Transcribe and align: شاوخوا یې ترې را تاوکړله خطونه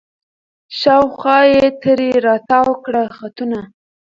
شاوخوا 0.79 1.39
یې 1.53 1.65
ترې 1.81 2.11
را 2.25 2.35
تاوکړله 2.49 3.03
خطونه 3.17 3.59